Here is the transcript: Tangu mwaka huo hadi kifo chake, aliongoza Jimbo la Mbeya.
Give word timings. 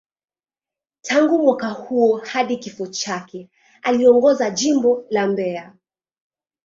Tangu 1.01 1.37
mwaka 1.43 1.69
huo 1.69 2.17
hadi 2.17 2.57
kifo 2.57 2.87
chake, 2.87 3.49
aliongoza 3.81 4.49
Jimbo 4.49 5.05
la 5.09 5.27
Mbeya. 5.27 5.73